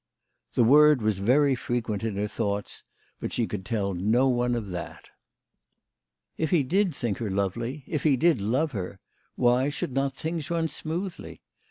[0.55, 2.81] The word was very fre quent in her thoughts,
[3.19, 5.11] but she could tell no one of that!
[6.39, 8.99] If he did think her lovely, if he did love her,
[9.35, 11.43] why should not things run smoothly